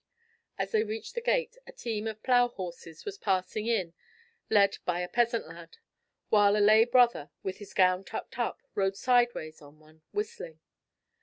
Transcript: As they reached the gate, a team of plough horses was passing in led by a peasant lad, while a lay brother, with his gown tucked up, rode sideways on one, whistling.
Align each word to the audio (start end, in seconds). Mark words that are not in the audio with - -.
As 0.57 0.71
they 0.71 0.83
reached 0.83 1.13
the 1.13 1.21
gate, 1.21 1.57
a 1.67 1.71
team 1.71 2.07
of 2.07 2.23
plough 2.23 2.47
horses 2.47 3.05
was 3.05 3.19
passing 3.19 3.67
in 3.67 3.93
led 4.49 4.79
by 4.83 5.01
a 5.01 5.07
peasant 5.07 5.47
lad, 5.47 5.77
while 6.29 6.57
a 6.57 6.57
lay 6.57 6.85
brother, 6.85 7.29
with 7.43 7.57
his 7.59 7.75
gown 7.75 8.03
tucked 8.03 8.39
up, 8.39 8.63
rode 8.73 8.97
sideways 8.97 9.61
on 9.61 9.77
one, 9.79 10.01
whistling. 10.11 10.59